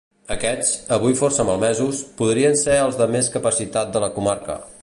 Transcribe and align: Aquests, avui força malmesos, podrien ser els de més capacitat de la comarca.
Aquests, 0.35 0.71
avui 0.97 1.13
força 1.19 1.45
malmesos, 1.51 2.01
podrien 2.23 2.59
ser 2.65 2.81
els 2.89 3.01
de 3.03 3.11
més 3.17 3.33
capacitat 3.39 3.97
de 3.99 4.07
la 4.07 4.15
comarca. 4.21 4.63